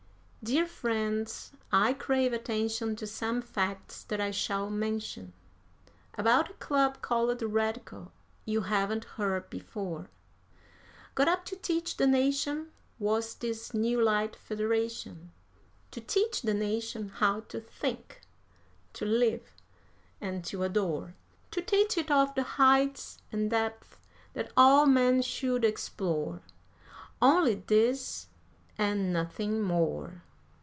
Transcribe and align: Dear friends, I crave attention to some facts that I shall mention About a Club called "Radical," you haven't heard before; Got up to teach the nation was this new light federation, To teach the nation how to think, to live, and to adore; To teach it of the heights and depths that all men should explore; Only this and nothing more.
Dear 0.43 0.65
friends, 0.65 1.51
I 1.71 1.93
crave 1.93 2.33
attention 2.33 2.95
to 2.95 3.05
some 3.05 3.43
facts 3.43 4.01
that 4.05 4.19
I 4.19 4.31
shall 4.31 4.71
mention 4.71 5.33
About 6.17 6.49
a 6.49 6.53
Club 6.53 6.99
called 6.99 7.39
"Radical," 7.43 8.11
you 8.43 8.61
haven't 8.61 9.03
heard 9.05 9.51
before; 9.51 10.09
Got 11.13 11.27
up 11.27 11.45
to 11.45 11.55
teach 11.55 11.97
the 11.97 12.07
nation 12.07 12.71
was 12.97 13.35
this 13.35 13.75
new 13.75 14.01
light 14.01 14.35
federation, 14.35 15.31
To 15.91 16.01
teach 16.01 16.41
the 16.41 16.55
nation 16.55 17.09
how 17.09 17.41
to 17.41 17.59
think, 17.61 18.21
to 18.93 19.05
live, 19.05 19.51
and 20.19 20.43
to 20.45 20.63
adore; 20.63 21.13
To 21.51 21.61
teach 21.61 21.99
it 21.99 22.09
of 22.09 22.33
the 22.33 22.41
heights 22.57 23.19
and 23.31 23.51
depths 23.51 23.97
that 24.33 24.51
all 24.57 24.87
men 24.87 25.21
should 25.21 25.63
explore; 25.63 26.41
Only 27.21 27.53
this 27.67 28.25
and 28.79 29.13
nothing 29.13 29.61
more. 29.61 30.23